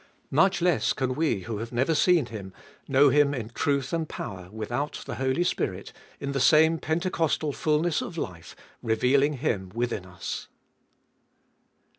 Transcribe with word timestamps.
Much 0.31 0.63
less 0.63 0.93
can 0.93 1.13
we, 1.13 1.41
who 1.41 1.59
have 1.59 1.71
never 1.71 1.93
seen 1.93 2.25
Him, 2.25 2.53
know 2.87 3.09
Him 3.09 3.35
in 3.35 3.49
truth 3.49 3.93
and 3.93 4.09
power 4.09 4.49
without 4.51 5.03
the 5.05 5.17
Holy 5.17 5.43
Spirit, 5.43 5.93
in 6.19 6.31
the 6.31 6.39
same 6.39 6.79
Pentecostal 6.79 7.51
fulness 7.53 8.01
of 8.01 8.17
life, 8.17 8.55
revealing 8.81 9.33
Him 9.33 9.69
within 9.75 10.07
us. 10.07 10.47